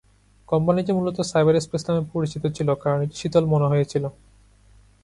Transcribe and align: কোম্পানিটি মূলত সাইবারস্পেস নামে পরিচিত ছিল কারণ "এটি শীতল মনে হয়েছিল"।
কোম্পানিটি 0.49 0.91
মূলত 0.93 1.17
সাইবারস্পেস 1.31 1.81
নামে 1.87 2.01
পরিচিত 2.13 2.43
ছিল 2.57 2.69
কারণ 2.75 2.99
"এটি 3.01 3.15
শীতল 3.21 3.43
মনে 3.45 3.67
হয়েছিল"। 3.67 4.03